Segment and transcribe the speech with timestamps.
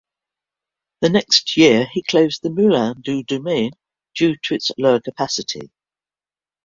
[1.01, 3.69] The next year he closed the Moulin du Domain
[4.15, 5.71] due to its lower capacity.